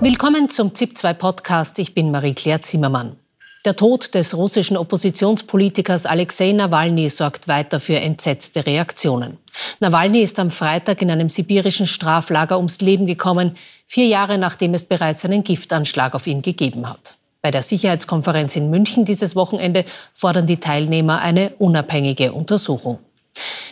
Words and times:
Willkommen 0.00 0.48
zum 0.48 0.68
ZIP2 0.68 1.14
Podcast. 1.14 1.76
Ich 1.80 1.92
bin 1.92 2.12
Marie-Claire 2.12 2.60
Zimmermann. 2.60 3.16
Der 3.64 3.74
Tod 3.74 4.14
des 4.14 4.36
russischen 4.36 4.76
Oppositionspolitikers 4.76 6.06
Alexei 6.06 6.52
Nawalny 6.52 7.08
sorgt 7.08 7.48
weiter 7.48 7.80
für 7.80 7.96
entsetzte 7.96 8.64
Reaktionen. 8.64 9.38
Nawalny 9.80 10.22
ist 10.22 10.38
am 10.38 10.52
Freitag 10.52 11.02
in 11.02 11.10
einem 11.10 11.28
sibirischen 11.28 11.88
Straflager 11.88 12.58
ums 12.58 12.80
Leben 12.80 13.06
gekommen, 13.06 13.56
vier 13.88 14.06
Jahre 14.06 14.38
nachdem 14.38 14.72
es 14.74 14.84
bereits 14.84 15.24
einen 15.24 15.42
Giftanschlag 15.42 16.14
auf 16.14 16.28
ihn 16.28 16.42
gegeben 16.42 16.88
hat. 16.88 17.16
Bei 17.42 17.50
der 17.50 17.62
Sicherheitskonferenz 17.62 18.54
in 18.54 18.70
München 18.70 19.04
dieses 19.04 19.34
Wochenende 19.34 19.84
fordern 20.14 20.46
die 20.46 20.60
Teilnehmer 20.60 21.20
eine 21.22 21.50
unabhängige 21.58 22.32
Untersuchung. 22.32 23.00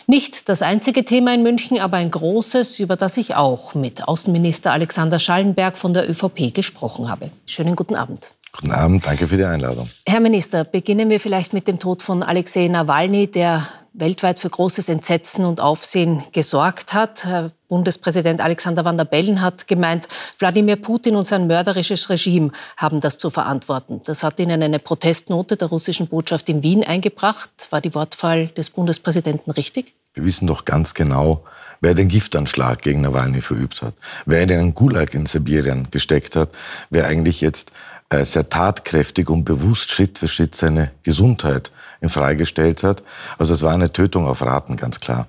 Nicht 0.09 0.47
das 0.47 0.61
einzige 0.61 1.03
Thema 1.03 1.33
in 1.33 1.43
München, 1.43 1.79
aber 1.79 1.97
ein 1.97 2.09
großes, 2.09 2.79
über 2.79 2.95
das 2.95 3.17
ich 3.17 3.35
auch 3.35 3.75
mit 3.75 4.07
Außenminister 4.07 4.71
Alexander 4.71 5.19
Schallenberg 5.19 5.77
von 5.77 5.91
der 5.91 6.09
ÖVP 6.09 6.53
gesprochen 6.53 7.09
habe. 7.09 7.29
Schönen 7.45 7.75
guten 7.75 7.95
Abend. 7.95 8.33
Guten 8.53 8.71
Abend, 8.71 9.05
danke 9.05 9.27
für 9.27 9.35
die 9.35 9.43
Einladung. 9.43 9.89
Herr 10.07 10.21
Minister, 10.21 10.63
beginnen 10.63 11.09
wir 11.09 11.19
vielleicht 11.19 11.51
mit 11.51 11.67
dem 11.67 11.77
Tod 11.77 12.01
von 12.01 12.23
Alexei 12.23 12.69
Nawalny, 12.69 13.27
der 13.27 13.67
weltweit 13.97 14.39
für 14.39 14.49
großes 14.49 14.89
Entsetzen 14.89 15.43
und 15.43 15.59
Aufsehen 15.59 16.23
gesorgt 16.31 16.93
hat. 16.93 17.27
Bundespräsident 17.67 18.41
Alexander 18.41 18.85
Van 18.85 18.97
der 18.97 19.05
Bellen 19.05 19.41
hat 19.41 19.67
gemeint, 19.67 20.07
Wladimir 20.37 20.77
Putin 20.77 21.15
und 21.15 21.25
sein 21.25 21.47
mörderisches 21.47 22.09
Regime 22.09 22.51
haben 22.77 23.01
das 23.01 23.17
zu 23.17 23.29
verantworten. 23.29 23.99
Das 24.05 24.23
hat 24.23 24.39
ihnen 24.39 24.63
eine 24.63 24.79
Protestnote 24.79 25.57
der 25.57 25.67
russischen 25.67 26.07
Botschaft 26.07 26.47
in 26.49 26.63
Wien 26.63 26.83
eingebracht. 26.83 27.49
War 27.71 27.81
die 27.81 27.93
Wortwahl 27.93 28.47
des 28.47 28.69
Bundespräsidenten 28.69 29.51
richtig? 29.51 29.93
Wir 30.17 30.25
wissen 30.25 30.47
doch 30.47 30.65
ganz 30.65 30.93
genau, 30.93 31.43
wer 31.79 31.93
den 31.93 32.07
Giftanschlag 32.07 32.81
gegen 32.81 33.01
Nawalny 33.01 33.41
verübt 33.41 33.81
hat, 33.81 33.93
wer 34.25 34.41
in 34.41 34.51
einen 34.51 34.73
Gulag 34.73 35.13
in 35.13 35.25
Sibirien 35.25 35.87
gesteckt 35.91 36.35
hat, 36.35 36.49
wer 36.89 37.07
eigentlich 37.07 37.41
jetzt 37.41 37.71
äh, 38.09 38.25
sehr 38.25 38.49
tatkräftig 38.49 39.29
und 39.29 39.45
bewusst 39.45 39.91
Schritt 39.91 40.17
für 40.17 40.27
Schritt 40.27 40.55
seine 40.55 40.91
Gesundheit 41.03 41.71
in 42.01 42.09
freigestellt 42.09 42.83
hat. 42.83 43.03
Also 43.37 43.53
es 43.53 43.61
war 43.61 43.73
eine 43.73 43.91
Tötung 43.91 44.27
auf 44.27 44.41
Raten, 44.41 44.75
ganz 44.75 44.99
klar. 44.99 45.27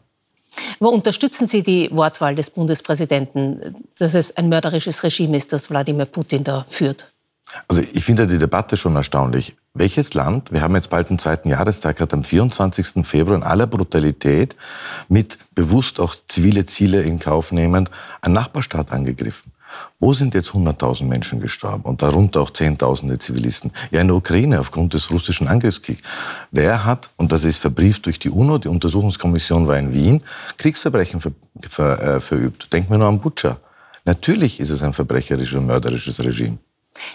Aber 0.81 0.91
unterstützen 0.91 1.47
Sie 1.47 1.63
die 1.63 1.89
Wortwahl 1.93 2.35
des 2.35 2.51
Bundespräsidenten, 2.51 3.77
dass 3.99 4.15
es 4.15 4.37
ein 4.37 4.49
mörderisches 4.49 5.03
Regime 5.03 5.37
ist, 5.37 5.53
das 5.53 5.71
Wladimir 5.71 6.07
Putin 6.07 6.45
da 6.45 6.65
führt? 6.69 7.09
Also 7.67 7.83
ich 7.93 8.05
finde 8.05 8.27
die 8.27 8.39
Debatte 8.39 8.77
schon 8.77 8.97
erstaunlich. 8.97 9.57
Welches 9.79 10.13
Land, 10.13 10.51
wir 10.51 10.61
haben 10.63 10.75
jetzt 10.75 10.91
bald 10.91 11.09
den 11.09 11.21
zweiten 11.21 11.49
Jahrestag, 11.49 12.01
hat 12.01 12.13
am 12.13 12.25
24. 12.25 13.07
Februar 13.07 13.37
in 13.37 13.45
aller 13.45 13.69
Brutalität 13.69 14.57
mit 15.09 15.39
bewusst 15.55 16.01
auch 16.01 16.17
zivile 16.27 16.67
Ziele 16.67 17.03
in 17.03 17.21
Kauf 17.21 17.53
nehmend 17.53 17.89
einen 18.21 18.35
Nachbarstaat 18.35 18.91
angegriffen? 18.91 19.53
Wo 20.01 20.13
sind 20.13 20.35
jetzt 20.35 20.51
100.000 20.51 21.05
Menschen 21.05 21.39
gestorben 21.39 21.85
und 21.85 22.03
darunter 22.03 22.41
auch 22.41 22.51
Zehntausende 22.51 23.19
Zivilisten? 23.19 23.71
Ja, 23.93 24.01
in 24.01 24.09
der 24.09 24.17
Ukraine 24.17 24.59
aufgrund 24.59 24.95
des 24.95 25.13
russischen 25.13 25.47
Angriffskriegs. 25.47 26.03
Wer 26.51 26.85
hat, 26.85 27.11
und 27.17 27.31
das 27.31 27.45
ist 27.45 27.59
verbrieft 27.59 28.07
durch 28.07 28.19
die 28.19 28.31
UNO, 28.31 28.59
die 28.59 28.67
Untersuchungskommission 28.67 29.69
war 29.69 29.79
in 29.79 29.93
Wien, 29.93 30.25
Kriegsverbrechen 30.57 31.21
ver, 31.21 31.31
ver, 31.71 32.03
äh, 32.03 32.21
verübt? 32.21 32.73
Denken 32.73 32.91
wir 32.91 32.99
nur 32.99 33.07
an 33.07 33.19
Butcher. 33.19 33.59
Natürlich 34.05 34.59
ist 34.59 34.71
es 34.71 34.83
ein 34.83 34.93
verbrecherisches 34.93 35.57
und 35.57 35.67
mörderisches 35.67 36.19
Regime. 36.19 36.59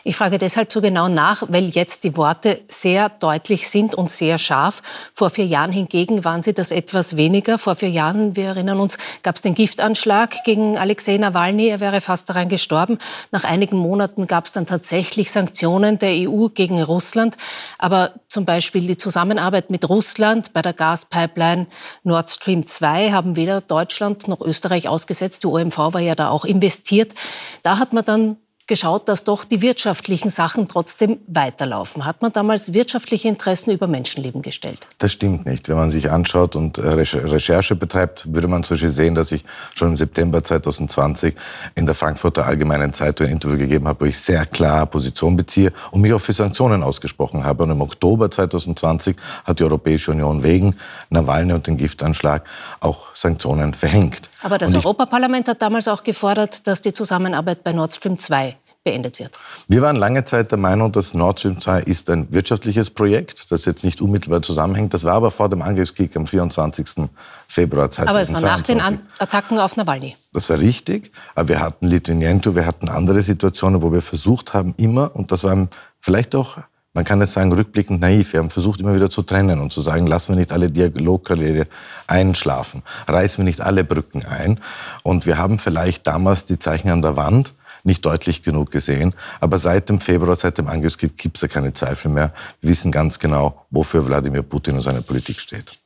Ich 0.04 0.16
frage 0.16 0.38
deshalb 0.38 0.72
so 0.72 0.82
genau 0.82 1.08
nach, 1.08 1.44
weil 1.48 1.66
jetzt 1.66 2.04
die 2.04 2.16
Worte 2.18 2.62
sehr 2.68 3.10
deutlich 3.10 3.70
sind 3.70 3.96
und 3.96 4.10
sehr 4.10 4.38
scharf. 4.38 4.82
Vor 5.14 5.30
vier 5.30 5.46
Jahren 5.46 5.72
hingegen 5.72 6.24
waren 6.26 6.44
sie 6.44 6.54
das 6.54 6.72
etwas 6.72 7.18
weniger. 7.18 7.58
Vor 7.58 7.76
vier 7.76 7.90
Jahren, 7.90 8.36
wir 8.36 8.46
erinnern 8.46 8.80
uns, 8.80 8.98
gab 9.24 9.36
es 9.36 9.42
den 9.42 9.54
Giftanschlag 9.54 10.44
gegen 10.44 10.78
Alexei 10.78 11.18
Nawalny. 11.18 11.68
Er 11.68 11.80
wäre 11.80 12.02
fast 12.02 12.30
daran 12.30 12.50
gestorben. 12.50 12.98
Nach 13.32 13.44
einigen 13.44 13.78
Monaten 13.78 14.28
gab 14.28 14.46
es 14.46 14.52
dann 14.52 14.66
tatsächlich 14.66 15.32
Sanktionen 15.32 16.00
der 16.00 16.30
EU 16.30 16.48
gegen 16.48 16.82
Russland. 16.82 17.36
Aber 17.78 18.12
zum 18.28 18.46
Beispiel 18.46 18.86
die 18.88 18.98
Zusammenarbeit 18.98 19.70
mit 19.70 19.88
Russland 19.88 20.54
bei 20.54 20.62
der 20.62 20.74
Gaspipeline 20.74 21.68
Nord 22.04 22.30
Stream 22.30 22.66
2 22.66 23.12
haben 23.12 23.36
weder 23.36 23.62
Deutschland 23.62 24.28
noch 24.28 24.42
Österreich 24.42 24.88
ausgesetzt. 24.88 25.44
Die 25.44 25.48
OMV 25.48 25.78
war 25.78 26.02
ja 26.02 26.16
da 26.16 26.30
auch 26.30 26.46
investiert. 26.46 27.14
Da 27.62 27.80
hat 27.80 27.94
man 27.94 28.06
dann 28.06 28.38
geschaut, 28.68 29.10
dass 29.10 29.24
doch 29.24 29.44
die 29.44 29.62
wirtschaftlichen 29.62 30.30
Sachen 30.30 30.68
trotzdem 30.68 31.20
weiterlaufen. 31.28 32.06
Hat 32.06 32.22
man 32.22 32.32
damals 32.32 32.74
wirtschaftliche 32.74 33.28
Interessen 33.28 33.72
über 33.72 33.88
Menschenleben 33.88 34.42
gestellt? 34.42 34.88
Das 35.00 35.12
stimmt 35.12 35.46
nicht. 35.46 35.68
Wenn 35.68 35.76
man 35.76 35.90
sich 35.90 36.10
anschaut 36.10 36.56
und 36.56 36.78
äh, 36.78 36.88
Recherche 36.88 37.76
betreibt, 37.76 38.34
würde 38.34 38.48
man 38.48 38.64
zum 38.64 38.76
Beispiel 38.76 38.90
sehen, 38.90 39.16
dass 39.16 39.32
ich 39.32 39.44
schon 39.76 39.90
im 39.90 39.98
September 39.98 40.42
2020 40.42 41.36
in 41.76 41.86
der 41.86 41.96
Frankfurter 41.96 42.46
Allgemeinen 42.46 42.94
Zeitung 42.94 43.28
ein 43.28 43.34
Interview 43.34 43.58
gegeben 43.58 43.88
habe, 43.88 44.02
wo 44.02 44.06
ich 44.06 44.18
sehr 44.18 44.46
klar 44.46 44.86
Position 44.86 45.36
beziehe 45.36 45.74
und 45.92 46.02
mich 46.02 46.14
auch 46.14 46.22
für 46.22 46.34
Sanktionen 46.34 46.84
ausgesprochen 46.84 47.44
habe. 47.44 47.64
Und 47.64 47.72
im 47.72 47.82
Oktober 47.82 48.32
2020 48.32 49.18
hat 49.44 49.60
die 49.60 49.64
Europäische 49.64 50.12
Union 50.12 50.42
wegen 50.42 50.76
Nawalny 51.10 51.52
und 51.54 51.68
dem 51.68 51.76
Giftanschlag 51.76 52.44
auch 52.80 53.08
Sanktionen 53.14 53.74
verhängt. 53.74 54.30
Aber 54.42 54.58
das 54.58 54.74
Europaparlament 54.74 55.48
hat 55.50 55.62
damals 55.62 55.88
auch 55.88 56.04
gefordert, 56.04 56.66
dass 56.66 56.82
die 56.82 56.94
Zusammenarbeit 56.94 57.64
bei 57.64 57.74
Nord 57.74 57.94
Stream 57.94 58.18
2 58.18 58.54
beendet 58.84 59.20
wird. 59.20 59.40
Wir 59.68 59.82
waren 59.82 59.96
lange 59.96 60.26
Zeit 60.26 60.52
der 60.52 60.58
Meinung, 60.58 60.92
dass 60.92 61.14
Nord 61.14 61.40
Stream 61.40 61.60
2 61.60 61.82
ist 61.82 62.10
ein 62.10 62.28
wirtschaftliches 62.32 62.90
Projekt, 62.90 63.52
das 63.52 63.66
jetzt 63.66 63.84
nicht 63.84 64.02
unmittelbar 64.02 64.42
zusammenhängt. 64.42 64.94
Das 64.94 65.06
war 65.06 65.14
aber 65.14 65.32
vor 65.32 65.50
dem 65.50 65.62
Angriffskrieg 65.62 66.16
am 66.18 66.28
24. 66.28 67.10
Februar 67.48 67.90
2022. 67.90 68.10
Aber 68.10 68.22
es 68.22 68.34
war 68.34 68.42
nach 68.42 68.62
den 68.62 69.08
Attacken 69.20 69.60
auf 69.60 69.78
Nawalny. 69.78 70.16
Das 70.34 70.50
war 70.50 70.60
richtig, 70.60 71.12
aber 71.36 71.50
wir 71.50 71.60
hatten 71.62 71.88
Litvinenko, 71.88 72.56
wir 72.56 72.66
hatten 72.66 72.90
andere 72.90 73.22
Situationen, 73.22 73.82
wo 73.82 73.92
wir 73.92 74.02
versucht 74.02 74.54
haben, 74.54 74.74
immer, 74.78 75.16
und 75.16 75.32
das 75.32 75.44
war 75.44 75.68
vielleicht 76.02 76.36
auch 76.36 76.58
man 76.96 77.06
kann 77.06 77.20
es 77.22 77.34
sagen, 77.34 77.52
rückblickend 77.52 78.02
naiv. 78.02 78.34
Wir 78.34 78.40
haben 78.40 78.52
versucht, 78.52 78.80
immer 78.80 78.94
wieder 78.94 79.10
zu 79.10 79.24
trennen 79.24 79.60
und 79.60 79.74
zu 79.74 79.82
sagen, 79.82 80.06
lassen 80.06 80.34
wir 80.34 80.38
nicht 80.38 80.52
alle 80.52 80.70
Dialogkanäle 80.70 81.66
einschlafen, 82.06 82.84
reißen 83.08 83.40
wir 83.40 83.46
nicht 83.46 83.62
alle 83.62 83.84
Brücken 83.84 84.24
ein. 84.24 84.60
Und 85.02 85.26
wir 85.26 85.40
haben 85.40 85.58
vielleicht 85.58 86.06
damals 86.06 86.46
die 86.46 86.60
Zeichen 86.60 86.92
an 86.92 87.02
der 87.02 87.16
Wand 87.16 87.56
nicht 87.84 88.06
deutlich 88.06 88.42
genug 88.42 88.72
gesehen. 88.72 89.14
Aber 89.40 89.58
seit 89.58 89.90
dem 89.90 90.00
Februar, 90.00 90.36
seit 90.36 90.58
dem 90.58 90.68
Angriffskrieg 90.68 91.18
gibt 91.18 91.38
es 91.38 91.42
ja 91.42 91.48
keine 91.48 91.74
Zweifel 91.74 92.10
mehr. 92.10 92.34
Wir 92.62 92.72
wissen 92.72 92.92
ganz 92.92 93.20
genau, 93.20 93.66
wofür 93.70 94.06
Wladimir 94.06 94.42
Putin 94.42 94.76
und 94.76 94.82
seine 94.82 95.02
Politik 95.02 95.40
steht. 95.40 95.80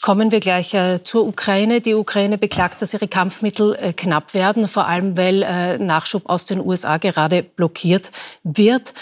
Kommen 0.00 0.32
wir 0.32 0.40
gleich 0.40 0.74
äh, 0.74 1.00
zur 1.04 1.24
Ukraine. 1.24 1.80
Die 1.80 1.94
Ukraine 1.94 2.36
beklagt, 2.36 2.82
dass 2.82 2.92
ihre 2.92 3.06
Kampfmittel 3.06 3.76
äh, 3.80 3.92
knapp 3.92 4.34
werden, 4.34 4.66
vor 4.66 4.88
allem 4.88 5.16
weil 5.16 5.44
äh, 5.44 5.78
Nachschub 5.78 6.28
aus 6.28 6.44
den 6.44 6.58
USA 6.58 6.96
gerade 6.96 7.44
blockiert 7.44 8.10
wird 8.42 8.94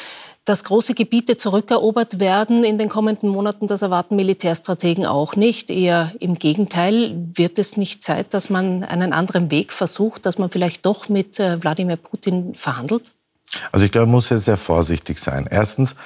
dass 0.44 0.64
große 0.64 0.94
Gebiete 0.94 1.36
zurückerobert 1.36 2.18
werden 2.18 2.64
in 2.64 2.78
den 2.78 2.88
kommenden 2.88 3.28
Monaten, 3.30 3.66
das 3.66 3.82
erwarten 3.82 4.16
Militärstrategen 4.16 5.06
auch 5.06 5.36
nicht. 5.36 5.70
Eher 5.70 6.12
im 6.18 6.34
Gegenteil, 6.34 7.14
wird 7.34 7.58
es 7.58 7.76
nicht 7.76 8.02
Zeit, 8.02 8.32
dass 8.34 8.50
man 8.50 8.82
einen 8.84 9.12
anderen 9.12 9.50
Weg 9.50 9.72
versucht, 9.72 10.26
dass 10.26 10.38
man 10.38 10.50
vielleicht 10.50 10.86
doch 10.86 11.08
mit 11.08 11.38
äh, 11.38 11.62
Wladimir 11.62 11.96
Putin 11.96 12.54
verhandelt? 12.54 13.14
Also 13.72 13.84
ich 13.84 13.92
glaube, 13.92 14.06
man 14.06 14.16
muss 14.16 14.28
sehr, 14.28 14.38
sehr 14.38 14.56
vorsichtig 14.56 15.18
sein. 15.18 15.46
Erstens, 15.50 15.96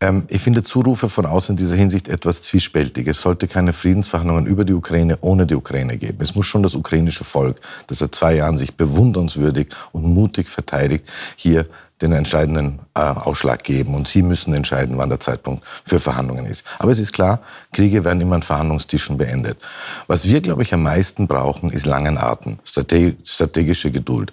ähm, 0.00 0.24
ich 0.28 0.40
finde 0.40 0.62
Zurufe 0.62 1.08
von 1.08 1.26
außen 1.26 1.54
in 1.54 1.56
dieser 1.56 1.76
Hinsicht 1.76 2.08
etwas 2.08 2.42
zwiespältig. 2.42 3.06
Es 3.06 3.20
sollte 3.20 3.48
keine 3.48 3.72
Friedensverhandlungen 3.72 4.46
über 4.46 4.64
die 4.64 4.74
Ukraine 4.74 5.18
ohne 5.20 5.46
die 5.46 5.54
Ukraine 5.54 5.96
geben. 5.96 6.18
Es 6.20 6.34
muss 6.34 6.46
schon 6.46 6.62
das 6.62 6.74
ukrainische 6.74 7.24
Volk, 7.24 7.60
das 7.88 7.98
seit 7.98 8.14
zwei 8.14 8.36
Jahren 8.36 8.56
sich 8.56 8.76
bewundernswürdig 8.76 9.68
und 9.92 10.04
mutig 10.04 10.48
verteidigt, 10.48 11.04
hier 11.36 11.66
den 12.00 12.12
entscheidenden 12.12 12.78
äh, 12.94 13.00
Ausschlag 13.00 13.64
geben. 13.64 13.96
Und 13.96 14.06
Sie 14.06 14.22
müssen 14.22 14.54
entscheiden, 14.54 14.96
wann 14.98 15.08
der 15.08 15.18
Zeitpunkt 15.18 15.64
für 15.84 15.98
Verhandlungen 15.98 16.46
ist. 16.46 16.64
Aber 16.78 16.92
es 16.92 17.00
ist 17.00 17.12
klar, 17.12 17.40
Kriege 17.72 18.04
werden 18.04 18.20
immer 18.20 18.36
an 18.36 18.42
Verhandlungstischen 18.42 19.18
beendet. 19.18 19.58
Was 20.06 20.24
wir, 20.24 20.40
glaube 20.40 20.62
ich, 20.62 20.72
am 20.72 20.84
meisten 20.84 21.26
brauchen, 21.26 21.70
ist 21.70 21.86
langen 21.86 22.16
Atem, 22.16 22.58
strategische 22.64 23.90
Geduld. 23.90 24.32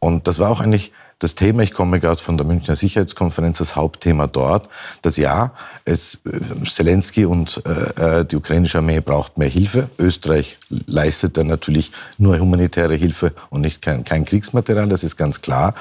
Und 0.00 0.26
das 0.26 0.40
war 0.40 0.50
auch 0.50 0.60
eigentlich 0.60 0.92
das 1.18 1.34
Thema, 1.34 1.62
ich 1.62 1.72
komme 1.72 1.98
gerade 1.98 2.22
von 2.22 2.36
der 2.36 2.46
Münchner 2.46 2.76
Sicherheitskonferenz, 2.76 3.58
das 3.58 3.74
Hauptthema 3.74 4.26
dort, 4.26 4.68
dass 5.00 5.16
ja, 5.16 5.52
es, 5.84 6.18
äh, 6.26 6.64
Zelensky 6.66 7.24
und 7.24 7.62
äh, 7.64 8.20
äh, 8.20 8.24
die 8.24 8.36
ukrainische 8.36 8.78
Armee 8.78 9.00
braucht 9.00 9.38
mehr 9.38 9.48
Hilfe. 9.48 9.88
Österreich 9.98 10.58
leistet 10.68 11.38
dann 11.38 11.46
natürlich 11.46 11.92
nur 12.18 12.38
humanitäre 12.38 12.94
Hilfe 12.94 13.32
und 13.48 13.62
nicht 13.62 13.80
kein, 13.80 14.04
kein 14.04 14.26
Kriegsmaterial, 14.26 14.88
das 14.88 15.04
ist 15.04 15.16
ganz 15.16 15.40
klar. 15.40 15.74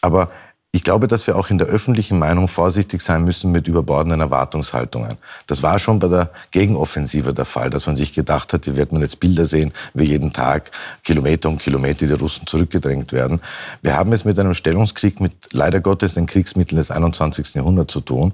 Aber 0.00 0.30
ich 0.74 0.84
glaube, 0.84 1.06
dass 1.06 1.26
wir 1.26 1.36
auch 1.36 1.50
in 1.50 1.58
der 1.58 1.66
öffentlichen 1.66 2.18
Meinung 2.18 2.48
vorsichtig 2.48 3.02
sein 3.02 3.24
müssen 3.24 3.52
mit 3.52 3.68
überbordenden 3.68 4.22
Erwartungshaltungen. 4.22 5.18
Das 5.46 5.62
war 5.62 5.78
schon 5.78 5.98
bei 5.98 6.08
der 6.08 6.30
Gegenoffensive 6.50 7.34
der 7.34 7.44
Fall, 7.44 7.68
dass 7.68 7.86
man 7.86 7.98
sich 7.98 8.14
gedacht 8.14 8.54
hat, 8.54 8.64
hier 8.64 8.74
wird 8.74 8.90
man 8.90 9.02
jetzt 9.02 9.20
Bilder 9.20 9.44
sehen, 9.44 9.72
wie 9.92 10.04
jeden 10.04 10.32
Tag 10.32 10.70
Kilometer 11.04 11.50
um 11.50 11.58
Kilometer 11.58 12.06
die 12.06 12.14
Russen 12.14 12.46
zurückgedrängt 12.46 13.12
werden. 13.12 13.42
Wir 13.82 13.98
haben 13.98 14.14
es 14.14 14.24
mit 14.24 14.38
einem 14.38 14.54
Stellungskrieg 14.54 15.20
mit 15.20 15.34
leider 15.52 15.80
Gottes 15.80 16.14
den 16.14 16.26
Kriegsmitteln 16.26 16.78
des 16.78 16.90
21. 16.90 17.52
Jahrhunderts 17.52 17.92
zu 17.92 18.00
tun. 18.00 18.32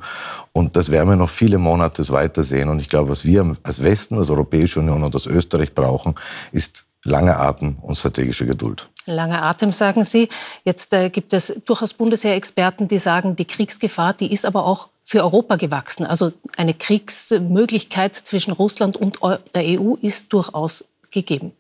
Und 0.53 0.77
das 0.77 0.93
werden 0.93 1.09
wir 1.09 1.17
noch 1.17 1.31
viele 1.31 1.59
Monate 1.59 2.09
weitersehen. 2.09 2.69
Und 2.69 2.79
ich 2.79 2.89
glaube, 2.89 3.11
was 3.11 3.25
wir 3.25 3.57
als 3.65 3.83
Westen, 3.83 4.17
als 4.17 4.31
Europäische 4.31 4.79
Union 4.79 5.03
und 5.03 5.13
als 5.13 5.27
Österreich 5.27 5.75
brauchen, 5.75 6.15
ist 6.53 6.85
langer 7.05 7.41
Atem 7.41 7.79
und 7.83 7.97
strategische 7.97 8.47
Geduld. 8.47 8.89
Langer 9.15 9.43
Atem, 9.43 9.73
sagen 9.73 10.05
Sie. 10.05 10.29
Jetzt 10.65 10.93
äh, 10.93 11.11
gibt 11.11 11.33
es 11.33 11.55
durchaus 11.65 11.95
Bundesheerexperten, 11.95 12.89
die 12.89 12.99
sagen, 12.99 13.37
die 13.37 13.45
Kriegsgefahr, 13.45 14.13
die 14.13 14.33
ist 14.33 14.45
aber 14.45 14.65
auch 14.65 14.89
für 15.05 15.23
Europa 15.23 15.57
gewachsen. 15.57 16.05
Also 16.05 16.33
eine 16.57 16.75
Kriegsmöglichkeit 16.75 18.15
zwischen 18.15 18.53
Russland 18.53 18.97
und 18.97 19.19
der 19.55 19.81
EU 19.81 19.95
ist 20.03 20.33
durchaus 20.33 20.85
gegeben. 21.11 21.53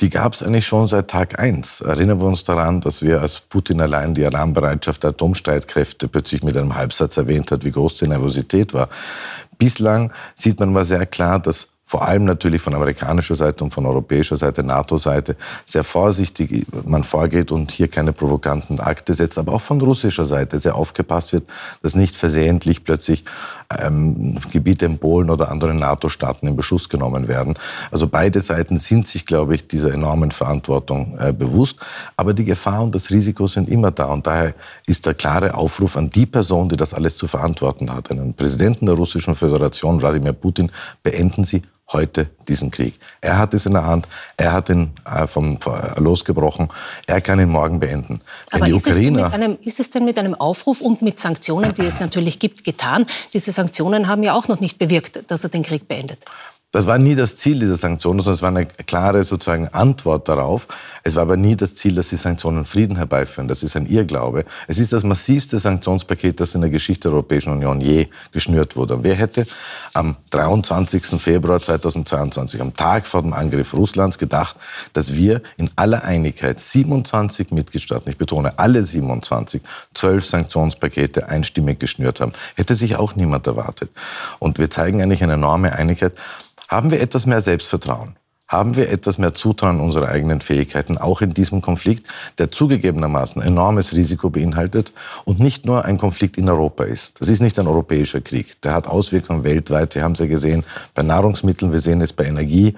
Die 0.00 0.10
gab 0.10 0.34
es 0.34 0.42
eigentlich 0.42 0.66
schon 0.66 0.88
seit 0.88 1.08
Tag 1.08 1.38
eins. 1.38 1.80
Erinnern 1.80 2.20
wir 2.20 2.26
uns 2.26 2.44
daran, 2.44 2.82
dass 2.82 3.00
wir 3.00 3.22
als 3.22 3.40
Putin 3.40 3.80
allein 3.80 4.12
die 4.12 4.26
Alarmbereitschaft 4.26 5.02
der 5.02 5.10
Atomstreitkräfte 5.10 6.08
plötzlich 6.08 6.42
mit 6.42 6.56
einem 6.56 6.74
Halbsatz 6.74 7.16
erwähnt 7.16 7.50
hat, 7.50 7.64
wie 7.64 7.70
groß 7.70 7.94
die 7.94 8.08
Nervosität 8.08 8.74
war. 8.74 8.90
Bislang 9.58 10.12
sieht 10.34 10.60
man 10.60 10.72
mal 10.72 10.84
sehr 10.84 11.06
klar, 11.06 11.38
dass 11.38 11.68
vor 11.88 12.02
allem 12.02 12.24
natürlich 12.24 12.60
von 12.60 12.74
amerikanischer 12.74 13.36
Seite 13.36 13.62
und 13.62 13.72
von 13.72 13.86
europäischer 13.86 14.36
Seite, 14.36 14.64
NATO-Seite, 14.64 15.36
sehr 15.64 15.84
vorsichtig 15.84 16.66
man 16.84 17.04
vorgeht 17.04 17.52
und 17.52 17.70
hier 17.70 17.86
keine 17.86 18.12
provokanten 18.12 18.80
Akte 18.80 19.14
setzt, 19.14 19.38
aber 19.38 19.52
auch 19.52 19.60
von 19.60 19.80
russischer 19.80 20.26
Seite 20.26 20.58
sehr 20.58 20.74
aufgepasst 20.74 21.32
wird, 21.32 21.44
dass 21.82 21.94
nicht 21.94 22.16
versehentlich 22.16 22.82
plötzlich 22.82 23.24
ähm, 23.78 24.36
Gebiete 24.50 24.84
in 24.84 24.98
Polen 24.98 25.30
oder 25.30 25.48
anderen 25.48 25.78
NATO-Staaten 25.78 26.48
in 26.48 26.56
Beschuss 26.56 26.88
genommen 26.88 27.28
werden. 27.28 27.54
Also 27.92 28.08
beide 28.08 28.40
Seiten 28.40 28.78
sind 28.78 29.06
sich, 29.06 29.24
glaube 29.24 29.54
ich, 29.54 29.68
dieser 29.68 29.94
enormen 29.94 30.32
Verantwortung 30.32 31.16
äh, 31.20 31.32
bewusst, 31.32 31.78
aber 32.16 32.34
die 32.34 32.44
Gefahr 32.44 32.82
und 32.82 32.96
das 32.96 33.10
Risiko 33.10 33.46
sind 33.46 33.68
immer 33.68 33.92
da 33.92 34.06
und 34.06 34.26
daher 34.26 34.56
ist 34.86 35.06
der 35.06 35.14
klare 35.14 35.54
Aufruf 35.54 35.96
an 35.96 36.10
die 36.10 36.26
Person, 36.26 36.68
die 36.68 36.76
das 36.76 36.92
alles 36.92 37.16
zu 37.16 37.28
verantworten 37.28 37.94
hat, 37.94 38.10
einen 38.10 38.34
Präsidenten 38.34 38.86
der 38.86 38.96
Russischen 38.96 39.36
Föderation, 39.36 39.45
Wladimir 39.50 40.32
Putin, 40.32 40.70
beenden 41.02 41.44
Sie 41.44 41.62
heute 41.92 42.28
diesen 42.48 42.70
Krieg. 42.70 42.98
Er 43.20 43.38
hat 43.38 43.54
es 43.54 43.66
in 43.66 43.72
der 43.72 43.84
Hand, 43.84 44.08
er 44.36 44.52
hat 44.52 44.68
ihn 44.70 44.92
äh, 45.04 45.26
vom, 45.26 45.58
äh, 45.66 46.00
losgebrochen, 46.00 46.68
er 47.06 47.20
kann 47.20 47.38
ihn 47.38 47.48
morgen 47.48 47.78
beenden. 47.78 48.20
Wenn 48.50 48.62
Aber 48.62 48.70
ist, 48.70 48.86
Ukrainer, 48.86 49.28
es 49.28 49.34
einem, 49.34 49.58
ist 49.62 49.80
es 49.80 49.90
denn 49.90 50.04
mit 50.04 50.18
einem 50.18 50.34
Aufruf 50.34 50.80
und 50.80 51.02
mit 51.02 51.20
Sanktionen, 51.20 51.74
die 51.74 51.82
es 51.82 52.00
natürlich 52.00 52.38
gibt, 52.38 52.64
getan? 52.64 53.06
Diese 53.32 53.52
Sanktionen 53.52 54.08
haben 54.08 54.22
ja 54.22 54.34
auch 54.34 54.48
noch 54.48 54.60
nicht 54.60 54.78
bewirkt, 54.78 55.22
dass 55.28 55.44
er 55.44 55.50
den 55.50 55.62
Krieg 55.62 55.86
beendet. 55.86 56.24
Das 56.72 56.86
war 56.86 56.98
nie 56.98 57.14
das 57.14 57.36
Ziel 57.36 57.60
dieser 57.60 57.76
Sanktionen, 57.76 58.20
sondern 58.20 58.34
es 58.34 58.42
war 58.42 58.48
eine 58.48 58.66
klare 58.66 59.22
sozusagen 59.24 59.68
Antwort 59.68 60.28
darauf. 60.28 60.66
Es 61.04 61.14
war 61.14 61.22
aber 61.22 61.36
nie 61.36 61.54
das 61.54 61.76
Ziel, 61.76 61.94
dass 61.94 62.08
die 62.08 62.16
Sanktionen 62.16 62.64
Frieden 62.64 62.96
herbeiführen. 62.96 63.46
Das 63.46 63.62
ist 63.62 63.76
ein 63.76 63.86
Irrglaube. 63.86 64.44
Es 64.66 64.78
ist 64.78 64.92
das 64.92 65.04
massivste 65.04 65.58
Sanktionspaket, 65.58 66.40
das 66.40 66.54
in 66.54 66.60
der 66.60 66.70
Geschichte 66.70 67.08
der 67.08 67.12
Europäischen 67.12 67.52
Union 67.52 67.80
je 67.80 68.08
geschnürt 68.32 68.76
wurde. 68.76 68.96
Und 68.96 69.04
wer 69.04 69.14
hätte 69.14 69.46
am 69.94 70.16
23. 70.30 71.06
Februar 71.20 71.60
2022, 71.60 72.60
am 72.60 72.74
Tag 72.74 73.06
vor 73.06 73.22
dem 73.22 73.32
Angriff 73.32 73.72
Russlands, 73.72 74.18
gedacht, 74.18 74.56
dass 74.92 75.14
wir 75.14 75.42
in 75.56 75.70
aller 75.76 76.02
Einigkeit 76.02 76.58
27 76.58 77.52
Mitgliedstaaten, 77.52 78.10
ich 78.10 78.18
betone 78.18 78.58
alle 78.58 78.84
27, 78.84 79.62
zwölf 79.94 80.26
Sanktionspakete 80.26 81.28
einstimmig 81.28 81.78
geschnürt 81.78 82.20
haben? 82.20 82.32
Hätte 82.56 82.74
sich 82.74 82.96
auch 82.96 83.14
niemand 83.14 83.46
erwartet. 83.46 83.90
Und 84.40 84.58
wir 84.58 84.70
zeigen 84.70 85.00
eigentlich 85.00 85.22
eine 85.22 85.34
enorme 85.34 85.72
Einigkeit. 85.72 86.12
Haben 86.68 86.90
wir 86.90 87.00
etwas 87.00 87.26
mehr 87.26 87.40
Selbstvertrauen? 87.42 88.16
Haben 88.48 88.76
wir 88.76 88.90
etwas 88.90 89.18
mehr 89.18 89.34
Zutrauen 89.34 89.80
unserer 89.80 90.08
eigenen 90.08 90.40
Fähigkeiten, 90.40 90.98
auch 90.98 91.20
in 91.20 91.30
diesem 91.30 91.62
Konflikt, 91.62 92.06
der 92.38 92.50
zugegebenermaßen 92.52 93.42
enormes 93.42 93.92
Risiko 93.92 94.30
beinhaltet 94.30 94.92
und 95.24 95.40
nicht 95.40 95.66
nur 95.66 95.84
ein 95.84 95.98
Konflikt 95.98 96.38
in 96.38 96.48
Europa 96.48 96.84
ist. 96.84 97.20
Das 97.20 97.28
ist 97.28 97.40
nicht 97.40 97.58
ein 97.58 97.66
europäischer 97.66 98.20
Krieg. 98.20 98.60
Der 98.62 98.72
hat 98.72 98.86
Auswirkungen 98.86 99.42
weltweit. 99.42 99.96
Wir 99.96 100.02
haben 100.02 100.12
es 100.12 100.20
ja 100.20 100.26
gesehen 100.26 100.64
bei 100.94 101.02
Nahrungsmitteln, 101.02 101.72
wir 101.72 101.80
sehen 101.80 102.00
es 102.00 102.12
bei 102.12 102.24
Energie. 102.24 102.74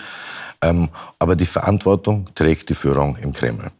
Ähm, 0.62 0.88
aber 1.18 1.36
die 1.36 1.46
Verantwortung 1.46 2.28
trägt 2.34 2.70
die 2.70 2.74
Führung 2.74 3.16
im 3.16 3.32
Kreml. 3.32 3.70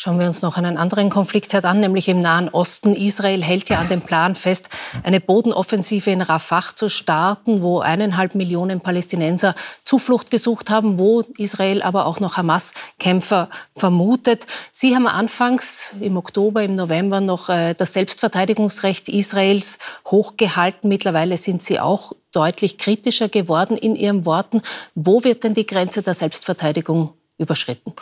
Schauen 0.00 0.20
wir 0.20 0.28
uns 0.28 0.42
noch 0.42 0.56
einen 0.56 0.78
anderen 0.78 1.10
Konflikt 1.10 1.52
an, 1.64 1.80
nämlich 1.80 2.06
im 2.06 2.20
Nahen 2.20 2.48
Osten. 2.48 2.94
Israel 2.94 3.42
hält 3.42 3.68
ja 3.68 3.80
an 3.80 3.88
dem 3.88 4.00
Plan 4.00 4.36
fest, 4.36 4.68
eine 5.02 5.18
Bodenoffensive 5.18 6.08
in 6.12 6.22
Rafah 6.22 6.76
zu 6.76 6.88
starten, 6.88 7.64
wo 7.64 7.80
eineinhalb 7.80 8.36
Millionen 8.36 8.78
Palästinenser 8.78 9.56
Zuflucht 9.82 10.30
gesucht 10.30 10.70
haben, 10.70 11.00
wo 11.00 11.22
Israel 11.36 11.82
aber 11.82 12.06
auch 12.06 12.20
noch 12.20 12.36
Hamas-Kämpfer 12.36 13.50
vermutet. 13.74 14.46
Sie 14.70 14.94
haben 14.94 15.08
anfangs 15.08 15.90
im 15.98 16.16
Oktober, 16.16 16.62
im 16.62 16.76
November 16.76 17.20
noch 17.20 17.48
äh, 17.48 17.74
das 17.74 17.94
Selbstverteidigungsrecht 17.94 19.08
Israels 19.08 19.78
hochgehalten. 20.06 20.88
Mittlerweile 20.88 21.36
sind 21.36 21.60
Sie 21.60 21.80
auch 21.80 22.12
deutlich 22.30 22.78
kritischer 22.78 23.28
geworden 23.28 23.76
in 23.76 23.96
Ihren 23.96 24.24
Worten. 24.26 24.62
Wo 24.94 25.24
wird 25.24 25.42
denn 25.42 25.54
die 25.54 25.66
Grenze 25.66 26.02
der 26.02 26.14
Selbstverteidigung 26.14 27.14
überschritten? 27.36 27.94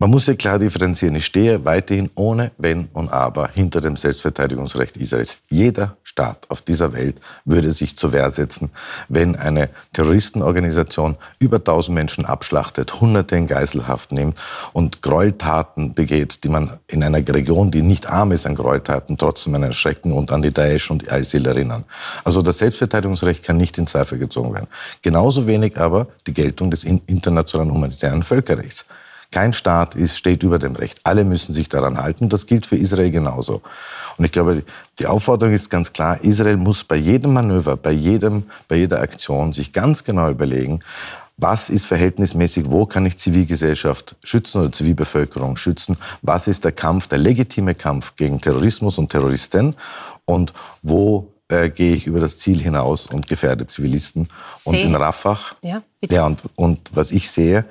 Man 0.00 0.10
muss 0.10 0.28
ja 0.28 0.34
klar 0.34 0.60
differenzieren. 0.60 1.16
Ich 1.16 1.26
stehe 1.26 1.64
weiterhin 1.64 2.08
ohne 2.14 2.52
Wenn 2.56 2.86
und 2.92 3.10
Aber 3.10 3.48
hinter 3.48 3.80
dem 3.80 3.96
Selbstverteidigungsrecht 3.96 4.96
Israels. 4.96 5.38
Jeder 5.48 5.96
Staat 6.04 6.48
auf 6.50 6.62
dieser 6.62 6.92
Welt 6.92 7.16
würde 7.44 7.72
sich 7.72 7.96
zur 7.96 8.12
Wehr 8.12 8.30
setzen, 8.30 8.70
wenn 9.08 9.34
eine 9.34 9.70
Terroristenorganisation 9.94 11.16
über 11.40 11.56
1000 11.56 11.96
Menschen 11.96 12.26
abschlachtet, 12.26 13.00
Hunderte 13.00 13.34
in 13.34 13.48
Geiselhaft 13.48 14.12
nimmt 14.12 14.38
und 14.72 15.02
Gräueltaten 15.02 15.94
begeht, 15.94 16.44
die 16.44 16.48
man 16.48 16.78
in 16.86 17.02
einer 17.02 17.18
Region, 17.18 17.72
die 17.72 17.82
nicht 17.82 18.06
arm 18.06 18.30
ist 18.30 18.46
an 18.46 18.54
Gräueltaten, 18.54 19.18
trotzdem 19.18 19.56
einen 19.56 19.72
Schrecken 19.72 20.12
und 20.12 20.30
an 20.30 20.42
die 20.42 20.52
Daesh 20.52 20.92
und 20.92 21.02
die 21.02 21.06
ISIL 21.06 21.44
erinnern. 21.44 21.82
Also 22.22 22.40
das 22.40 22.58
Selbstverteidigungsrecht 22.58 23.42
kann 23.42 23.56
nicht 23.56 23.76
in 23.78 23.88
Zweifel 23.88 24.20
gezogen 24.20 24.54
werden. 24.54 24.68
Genauso 25.02 25.48
wenig 25.48 25.76
aber 25.76 26.06
die 26.28 26.34
Geltung 26.34 26.70
des 26.70 26.84
internationalen 26.84 27.72
humanitären 27.72 28.22
Völkerrechts. 28.22 28.86
Kein 29.30 29.52
Staat 29.52 29.94
ist, 29.94 30.16
steht 30.16 30.42
über 30.42 30.58
dem 30.58 30.74
Recht. 30.74 31.00
Alle 31.04 31.24
müssen 31.24 31.52
sich 31.52 31.68
daran 31.68 31.98
halten. 31.98 32.28
Das 32.28 32.46
gilt 32.46 32.64
für 32.64 32.76
Israel 32.76 33.10
genauso. 33.10 33.60
Und 34.16 34.24
ich 34.24 34.32
glaube, 34.32 34.62
die 34.98 35.06
Aufforderung 35.06 35.54
ist 35.54 35.68
ganz 35.68 35.92
klar. 35.92 36.18
Israel 36.22 36.56
muss 36.56 36.82
bei 36.82 36.96
jedem 36.96 37.34
Manöver, 37.34 37.76
bei 37.76 37.92
jedem, 37.92 38.44
bei 38.68 38.76
jeder 38.76 39.00
Aktion 39.00 39.52
sich 39.52 39.72
ganz 39.72 40.02
genau 40.02 40.30
überlegen, 40.30 40.80
was 41.38 41.70
ist 41.70 41.86
verhältnismäßig, 41.86 42.68
wo 42.68 42.84
kann 42.84 43.06
ich 43.06 43.16
Zivilgesellschaft 43.16 44.16
schützen 44.24 44.60
oder 44.60 44.72
Zivilbevölkerung 44.72 45.56
schützen, 45.56 45.96
was 46.20 46.48
ist 46.48 46.64
der 46.64 46.72
Kampf, 46.72 47.06
der 47.06 47.18
legitime 47.18 47.74
Kampf 47.74 48.16
gegen 48.16 48.40
Terrorismus 48.40 48.98
und 48.98 49.10
Terroristen 49.10 49.76
und 50.24 50.52
wo 50.82 51.32
äh, 51.48 51.70
gehe 51.70 51.94
ich 51.94 52.06
über 52.06 52.18
das 52.18 52.38
Ziel 52.38 52.60
hinaus 52.60 53.06
und 53.06 53.28
gefährde 53.28 53.66
Zivilisten. 53.66 54.28
und 54.64 54.74
in 54.74 54.94
Rafah, 54.94 55.38
ja, 55.62 55.82
bitte. 56.00 56.16
ja 56.16 56.26
und, 56.26 56.42
und 56.56 56.80
was 56.92 57.12
ich 57.12 57.30
sehe, 57.30 57.64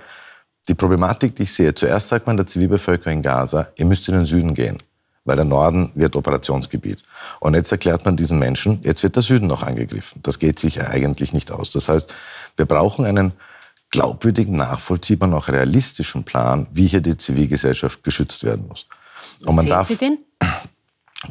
die 0.68 0.76
Problematik, 0.76 1.36
die 1.36 1.44
ich 1.44 1.54
sehe, 1.54 1.74
zuerst 1.74 2.10
sagt 2.10 2.28
man 2.28 2.38
der 2.38 2.48
Zivilbevölkerung 2.48 3.18
in 3.18 3.22
Gaza, 3.22 3.70
ihr 3.76 3.86
müsst 3.86 4.08
in 4.10 4.16
den 4.16 4.26
Süden 4.26 4.54
gehen, 4.54 4.78
weil 5.24 5.36
der 5.38 5.46
Norden 5.46 5.92
wird 5.96 6.16
Operationsgebiet. 6.16 7.04
Und 7.40 7.54
jetzt 7.54 7.72
erklärt 7.72 8.06
man 8.06 8.18
diesen 8.18 8.40
Menschen, 8.40 8.82
jetzt 8.84 9.04
wird 9.04 9.16
der 9.16 9.24
Süden 9.24 9.48
noch 9.48 9.64
angegriffen. 9.64 10.22
Das 10.24 10.40
geht 10.40 10.60
sich 10.60 10.82
eigentlich 10.82 11.34
nicht 11.34 11.52
aus. 11.52 11.70
Das 11.70 11.88
heißt, 11.90 12.14
wir 12.58 12.66
brauchen 12.66 13.06
einen 13.06 13.32
glaubwürdigen, 13.90 14.58
nachvollziehbaren, 14.58 15.34
auch 15.34 15.48
realistischen 15.48 16.26
Plan, 16.26 16.68
wie 16.74 16.88
hier 16.88 17.02
die 17.02 17.18
Zivilgesellschaft 17.18 18.04
geschützt 18.04 18.44
werden 18.44 18.68
muss. 18.68 18.88
Und 19.46 19.56
man 19.56 19.64
Sehen 19.64 19.70
darf, 19.70 19.88
Sie 19.88 19.96
den? 19.96 20.20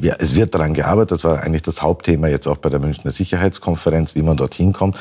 Ja, 0.01 0.15
es 0.19 0.35
wird 0.35 0.53
daran 0.53 0.73
gearbeitet. 0.73 1.11
Das 1.11 1.23
war 1.23 1.41
eigentlich 1.41 1.61
das 1.61 1.81
Hauptthema 1.81 2.27
jetzt 2.27 2.45
auch 2.45 2.57
bei 2.57 2.69
der 2.69 2.79
Münchner 2.79 3.09
Sicherheitskonferenz, 3.09 4.15
wie 4.15 4.21
man 4.21 4.35
dorthin 4.35 4.73
kommt. 4.73 4.97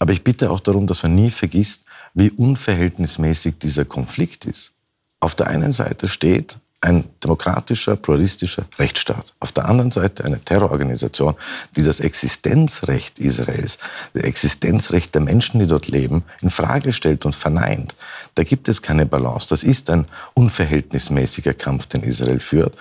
Aber 0.00 0.12
ich 0.12 0.24
bitte 0.24 0.50
auch 0.50 0.58
darum, 0.58 0.88
dass 0.88 1.04
man 1.04 1.14
nie 1.14 1.30
vergisst, 1.30 1.84
wie 2.14 2.30
unverhältnismäßig 2.30 3.58
dieser 3.58 3.84
Konflikt 3.84 4.44
ist. 4.44 4.74
Auf 5.18 5.34
der 5.34 5.48
einen 5.48 5.72
Seite 5.72 6.08
steht 6.08 6.59
ein 6.82 7.04
demokratischer, 7.22 7.96
pluralistischer 7.96 8.64
Rechtsstaat. 8.78 9.34
Auf 9.38 9.52
der 9.52 9.66
anderen 9.66 9.90
Seite 9.90 10.24
eine 10.24 10.40
Terrororganisation, 10.40 11.34
die 11.76 11.82
das 11.82 12.00
Existenzrecht 12.00 13.18
Israels, 13.18 13.78
das 14.14 14.22
Existenzrecht 14.22 15.14
der 15.14 15.20
Menschen, 15.20 15.60
die 15.60 15.66
dort 15.66 15.88
leben, 15.88 16.24
in 16.40 16.48
Frage 16.48 16.92
stellt 16.92 17.26
und 17.26 17.34
verneint. 17.34 17.94
Da 18.34 18.44
gibt 18.44 18.66
es 18.68 18.80
keine 18.80 19.04
Balance. 19.04 19.48
Das 19.50 19.62
ist 19.62 19.90
ein 19.90 20.06
unverhältnismäßiger 20.32 21.52
Kampf, 21.52 21.86
den 21.86 22.02
Israel 22.02 22.40
führt, 22.40 22.76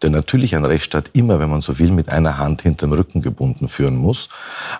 der 0.00 0.08
natürlich 0.08 0.56
ein 0.56 0.64
Rechtsstaat 0.64 1.10
immer, 1.12 1.38
wenn 1.38 1.50
man 1.50 1.60
so 1.60 1.78
will, 1.78 1.90
mit 1.90 2.08
einer 2.08 2.38
Hand 2.38 2.62
hinterm 2.62 2.94
Rücken 2.94 3.20
gebunden 3.20 3.68
führen 3.68 3.96
muss. 3.96 4.30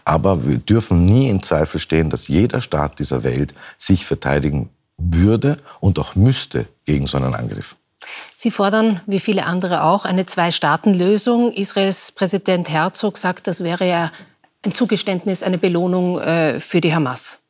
Aber 0.06 0.46
wir 0.46 0.56
dürfen 0.56 1.04
nie 1.04 1.28
in 1.28 1.42
Zweifel 1.42 1.78
stehen, 1.78 2.08
dass 2.08 2.28
jeder 2.28 2.62
Staat 2.62 2.98
dieser 2.98 3.22
Welt 3.22 3.52
sich 3.76 4.06
verteidigen 4.06 4.70
würde 4.96 5.58
und 5.80 5.98
auch 5.98 6.14
müsste 6.14 6.66
gegen 6.86 7.06
so 7.06 7.18
einen 7.18 7.34
Angriff. 7.34 7.76
Sie 8.34 8.50
fordern, 8.50 9.00
wie 9.06 9.20
viele 9.20 9.46
andere 9.46 9.84
auch, 9.84 10.04
eine 10.04 10.26
Zwei-Staaten-Lösung. 10.26 11.52
Israels 11.52 12.12
Präsident 12.12 12.68
Herzog 12.68 13.16
sagt, 13.16 13.46
das 13.46 13.62
wäre 13.62 13.86
ja 13.86 14.10
ein 14.64 14.74
Zugeständnis, 14.74 15.42
eine 15.42 15.58
Belohnung 15.58 16.20
äh, 16.20 16.60
für 16.60 16.80
die 16.80 16.94
Hamas. 16.94 17.40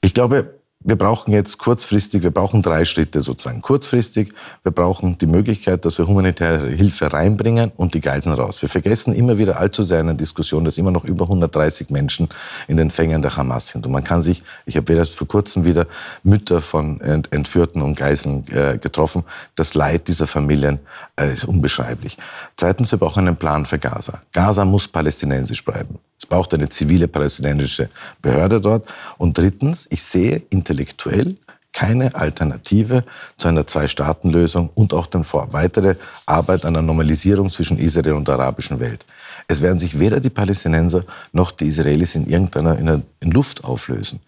Ich 0.00 0.14
glaube, 0.14 0.60
wir 0.84 0.96
brauchen 0.96 1.32
jetzt 1.32 1.58
kurzfristig, 1.58 2.22
wir 2.22 2.30
brauchen 2.30 2.60
drei 2.60 2.84
Schritte 2.84 3.22
sozusagen. 3.22 3.62
Kurzfristig, 3.62 4.32
wir 4.62 4.70
brauchen 4.70 5.16
die 5.16 5.26
Möglichkeit, 5.26 5.84
dass 5.86 5.96
wir 5.96 6.06
humanitäre 6.06 6.68
Hilfe 6.68 7.10
reinbringen 7.10 7.72
und 7.76 7.94
die 7.94 8.02
Geiseln 8.02 8.34
raus. 8.34 8.60
Wir 8.60 8.68
vergessen 8.68 9.14
immer 9.14 9.38
wieder 9.38 9.58
allzu 9.58 9.82
sehr 9.82 10.00
in 10.00 10.08
der 10.08 10.14
Diskussion, 10.14 10.64
dass 10.64 10.76
immer 10.76 10.90
noch 10.90 11.04
über 11.04 11.24
130 11.24 11.88
Menschen 11.88 12.28
in 12.68 12.76
den 12.76 12.90
Fängern 12.90 13.22
der 13.22 13.34
Hamas 13.34 13.68
sind. 13.68 13.86
Und 13.86 13.92
man 13.92 14.04
kann 14.04 14.20
sich, 14.20 14.42
ich 14.66 14.76
habe 14.76 14.92
erst 14.92 15.14
vor 15.14 15.26
kurzem 15.26 15.64
wieder 15.64 15.86
Mütter 16.22 16.60
von 16.60 17.00
Entführten 17.00 17.80
und 17.80 17.96
Geiseln 17.96 18.44
äh, 18.50 18.76
getroffen. 18.76 19.24
Das 19.56 19.72
Leid 19.72 20.06
dieser 20.08 20.26
Familien 20.26 20.80
äh, 21.16 21.32
ist 21.32 21.44
unbeschreiblich. 21.44 22.18
Zweitens, 22.56 22.90
wir 22.90 22.98
brauchen 22.98 23.26
einen 23.26 23.36
Plan 23.36 23.64
für 23.64 23.78
Gaza. 23.78 24.20
Gaza 24.32 24.66
muss 24.66 24.86
palästinensisch 24.86 25.64
bleiben. 25.64 25.98
Es 26.24 26.28
braucht 26.28 26.54
eine 26.54 26.70
zivile 26.70 27.06
palästinensische 27.06 27.90
Behörde 28.22 28.58
dort. 28.58 28.88
Und 29.18 29.36
drittens, 29.36 29.86
ich 29.90 30.02
sehe 30.02 30.40
intellektuell 30.48 31.36
keine 31.74 32.14
Alternative 32.14 33.04
zu 33.36 33.48
einer 33.48 33.66
Zwei-Staaten-Lösung 33.66 34.70
und 34.74 34.94
auch 34.94 35.06
dann 35.06 35.22
vor 35.22 35.52
weitere 35.52 35.96
Arbeit 36.24 36.64
an 36.64 36.72
der 36.72 36.82
Normalisierung 36.82 37.50
zwischen 37.50 37.76
Israel 37.78 38.14
und 38.14 38.26
der 38.26 38.36
arabischen 38.36 38.80
Welt. 38.80 39.04
Es 39.48 39.60
werden 39.60 39.78
sich 39.78 39.98
weder 39.98 40.18
die 40.18 40.30
Palästinenser 40.30 41.02
noch 41.32 41.50
die 41.50 41.66
Israelis 41.66 42.14
in 42.14 42.26
irgendeiner 42.26 42.78
in, 42.78 42.86
der, 42.86 43.02
in 43.20 43.30
Luft 43.30 43.62
auflösen. 43.62 44.20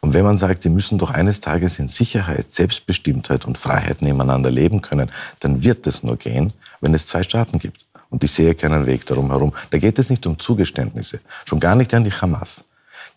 Und 0.00 0.12
wenn 0.12 0.24
man 0.24 0.38
sagt, 0.38 0.64
die 0.64 0.70
müssen 0.70 0.98
doch 0.98 1.10
eines 1.10 1.40
Tages 1.40 1.78
in 1.78 1.86
Sicherheit, 1.86 2.50
Selbstbestimmtheit 2.50 3.44
und 3.44 3.58
Freiheit 3.58 4.02
nebeneinander 4.02 4.50
leben 4.50 4.82
können, 4.82 5.08
dann 5.38 5.62
wird 5.62 5.86
es 5.86 6.02
nur 6.02 6.16
gehen, 6.16 6.52
wenn 6.80 6.94
es 6.94 7.06
zwei 7.06 7.22
Staaten 7.22 7.60
gibt. 7.60 7.86
Und 8.14 8.22
ich 8.22 8.30
sehe 8.30 8.54
keinen 8.54 8.86
Weg 8.86 9.04
darum 9.06 9.32
herum. 9.32 9.52
Da 9.70 9.78
geht 9.78 9.98
es 9.98 10.08
nicht 10.08 10.24
um 10.24 10.38
Zugeständnisse, 10.38 11.18
schon 11.44 11.58
gar 11.58 11.74
nicht 11.74 11.92
an 11.94 12.04
die 12.04 12.12
Hamas. 12.12 12.62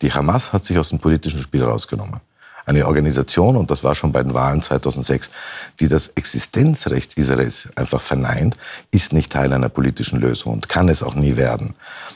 Die 0.02 0.12
Hamas 0.12 0.52
hat 0.52 0.64
sich 0.64 0.76
aus 0.76 0.88
dem 0.88 0.98
politischen 0.98 1.40
Spiel 1.40 1.62
rausgenommen. 1.62 2.18
Eine 2.66 2.84
Organisation, 2.84 3.56
und 3.56 3.70
das 3.70 3.84
war 3.84 3.94
schon 3.94 4.10
bei 4.10 4.24
den 4.24 4.34
Wahlen 4.34 4.60
2006, 4.60 5.30
die 5.78 5.86
das 5.86 6.08
Existenzrecht 6.16 7.14
Israels 7.14 7.68
einfach 7.76 8.00
verneint, 8.00 8.56
ist 8.90 9.12
nicht 9.12 9.30
Teil 9.30 9.52
einer 9.52 9.68
politischen 9.68 10.18
Lösung 10.18 10.54
und 10.54 10.68
kann 10.68 10.88
es 10.88 11.04
auch 11.04 11.14
nie 11.14 11.36
werden. 11.36 11.74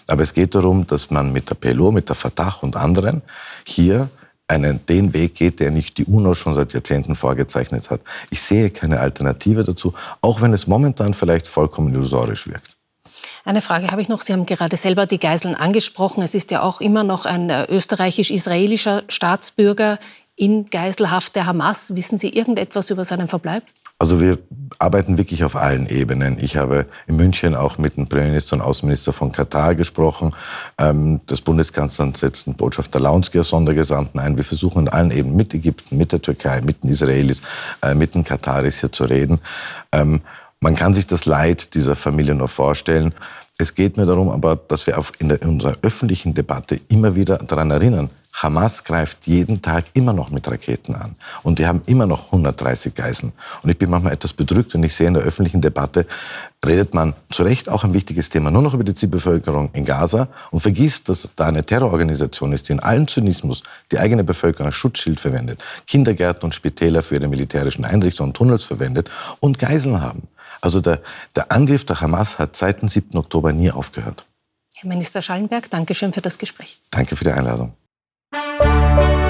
Aber 0.08 0.24
es 0.24 0.34
geht 0.34 0.56
darum, 0.56 0.84
dass 0.84 1.08
man 1.08 1.32
mit 1.32 1.50
der 1.50 1.54
PLO, 1.54 1.92
mit 1.92 2.08
der 2.08 2.16
Fatah 2.16 2.56
und 2.62 2.74
anderen 2.74 3.22
hier 3.64 4.10
einen, 4.48 4.84
den 4.86 5.14
Weg 5.14 5.34
geht, 5.34 5.60
der 5.60 5.70
nicht 5.70 5.98
die 5.98 6.04
UNO 6.04 6.34
schon 6.34 6.54
seit 6.54 6.72
Jahrzehnten 6.72 7.14
vorgezeichnet 7.14 7.90
hat. 7.90 8.00
Ich 8.30 8.42
sehe 8.42 8.70
keine 8.70 9.00
Alternative 9.00 9.64
dazu, 9.64 9.94
auch 10.20 10.40
wenn 10.40 10.52
es 10.52 10.66
momentan 10.66 11.14
vielleicht 11.14 11.48
vollkommen 11.48 11.92
illusorisch 11.92 12.46
wirkt. 12.46 12.76
Eine 13.44 13.60
Frage 13.60 13.90
habe 13.90 14.00
ich 14.00 14.08
noch. 14.08 14.20
Sie 14.20 14.32
haben 14.32 14.46
gerade 14.46 14.76
selber 14.76 15.06
die 15.06 15.18
Geiseln 15.18 15.54
angesprochen. 15.54 16.22
Es 16.22 16.34
ist 16.34 16.50
ja 16.50 16.62
auch 16.62 16.80
immer 16.80 17.02
noch 17.02 17.26
ein 17.26 17.50
äh, 17.50 17.66
österreichisch-israelischer 17.68 19.02
Staatsbürger 19.08 19.98
in 20.36 20.70
Geiselhaft 20.70 21.34
der 21.34 21.46
Hamas. 21.46 21.94
Wissen 21.96 22.18
Sie 22.18 22.30
irgendetwas 22.30 22.90
über 22.90 23.04
seinen 23.04 23.28
Verbleib? 23.28 23.64
Also 24.02 24.20
wir 24.20 24.36
arbeiten 24.80 25.16
wirklich 25.16 25.44
auf 25.44 25.54
allen 25.54 25.86
Ebenen. 25.86 26.36
Ich 26.40 26.56
habe 26.56 26.86
in 27.06 27.14
München 27.14 27.54
auch 27.54 27.78
mit 27.78 27.96
dem 27.96 28.08
Premierminister 28.08 28.56
und 28.56 28.62
Außenminister 28.62 29.12
von 29.12 29.30
Katar 29.30 29.76
gesprochen. 29.76 30.34
Ähm, 30.76 31.20
das 31.26 31.40
Bundeskanzleramt 31.40 32.16
setzt 32.16 32.48
einen 32.48 32.56
Botschafter 32.56 32.98
Launski 32.98 33.38
als 33.38 33.50
Sondergesandten 33.50 34.18
ein. 34.18 34.36
Wir 34.36 34.42
versuchen 34.42 34.88
an 34.88 34.92
allen 34.92 35.10
Ebenen 35.12 35.36
mit 35.36 35.54
Ägypten, 35.54 35.96
mit 35.98 36.10
der 36.10 36.20
Türkei, 36.20 36.60
mit 36.62 36.82
den 36.82 36.90
Israelis, 36.90 37.42
äh, 37.80 37.94
mit 37.94 38.16
den 38.16 38.24
Kataris 38.24 38.80
hier 38.80 38.90
zu 38.90 39.04
reden. 39.04 39.38
Ähm, 39.92 40.20
man 40.58 40.74
kann 40.74 40.94
sich 40.94 41.06
das 41.06 41.24
Leid 41.24 41.72
dieser 41.76 41.94
Familie 41.94 42.34
nur 42.34 42.48
vorstellen. 42.48 43.14
Es 43.56 43.76
geht 43.76 43.96
mir 43.98 44.06
darum, 44.06 44.30
aber, 44.30 44.56
dass 44.56 44.88
wir 44.88 45.00
in, 45.20 45.28
der, 45.28 45.42
in 45.42 45.48
unserer 45.50 45.76
öffentlichen 45.82 46.34
Debatte 46.34 46.80
immer 46.88 47.14
wieder 47.14 47.38
daran 47.38 47.70
erinnern, 47.70 48.10
Hamas 48.32 48.84
greift 48.84 49.26
jeden 49.26 49.62
Tag 49.62 49.84
immer 49.92 50.12
noch 50.12 50.30
mit 50.30 50.48
Raketen 50.50 50.94
an. 50.94 51.14
Und 51.42 51.58
die 51.58 51.66
haben 51.66 51.82
immer 51.86 52.06
noch 52.06 52.26
130 52.26 52.94
Geiseln. 52.94 53.32
Und 53.62 53.70
ich 53.70 53.78
bin 53.78 53.90
manchmal 53.90 54.14
etwas 54.14 54.32
bedrückt, 54.32 54.74
wenn 54.74 54.82
ich 54.82 54.94
sehe, 54.94 55.06
in 55.06 55.14
der 55.14 55.22
öffentlichen 55.22 55.60
Debatte 55.60 56.06
redet 56.64 56.94
man 56.94 57.14
zu 57.30 57.42
Recht 57.42 57.68
auch 57.68 57.84
ein 57.84 57.92
wichtiges 57.92 58.30
Thema 58.30 58.50
nur 58.50 58.62
noch 58.62 58.74
über 58.74 58.84
die 58.84 58.94
Zielbevölkerung 58.94 59.70
in 59.72 59.84
Gaza 59.84 60.28
und 60.50 60.60
vergisst, 60.60 61.08
dass 61.08 61.28
da 61.36 61.46
eine 61.46 61.64
Terrororganisation 61.64 62.52
ist, 62.52 62.68
die 62.68 62.72
in 62.72 62.80
allen 62.80 63.08
Zynismus 63.08 63.62
die 63.90 63.98
eigene 63.98 64.24
Bevölkerung 64.24 64.66
als 64.66 64.76
Schutzschild 64.76 65.20
verwendet, 65.20 65.62
Kindergärten 65.86 66.44
und 66.44 66.54
Spitäler 66.54 67.02
für 67.02 67.16
ihre 67.16 67.28
militärischen 67.28 67.84
Einrichtungen 67.84 68.30
und 68.30 68.36
Tunnels 68.36 68.62
verwendet 68.62 69.10
und 69.40 69.58
Geiseln 69.58 70.00
haben. 70.00 70.28
Also 70.60 70.80
der, 70.80 71.00
der 71.34 71.50
Angriff 71.50 71.84
der 71.84 72.00
Hamas 72.00 72.38
hat 72.38 72.56
seit 72.56 72.80
dem 72.80 72.88
7. 72.88 73.18
Oktober 73.18 73.52
nie 73.52 73.70
aufgehört. 73.70 74.24
Herr 74.76 74.88
Minister 74.88 75.20
Schallenberg, 75.20 75.68
danke 75.70 75.94
schön 75.94 76.12
für 76.12 76.20
das 76.20 76.38
Gespräch. 76.38 76.80
Danke 76.90 77.16
für 77.16 77.24
die 77.24 77.32
Einladung. 77.32 77.74
Música 78.64 79.21